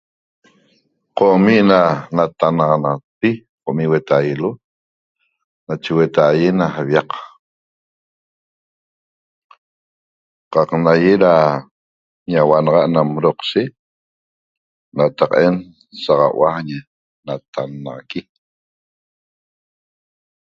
[1.17, 1.79] Comi na
[2.15, 3.29] natannaxanaxapi
[3.63, 4.49] comi huetaielo
[5.65, 7.09] nache huetaie ñe aviac
[10.53, 11.33] qaq naye da
[12.31, 13.71] ñahuanaxa na doqshec
[14.97, 15.55] nataqaen
[16.03, 16.77] saxaua ñe
[17.25, 18.21] natannaxaqui